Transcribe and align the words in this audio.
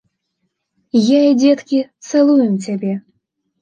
Я 1.17 1.21
і 1.33 1.37
дзеткі 1.43 1.85
цалуем 2.09 2.61
цябе. 2.69 3.01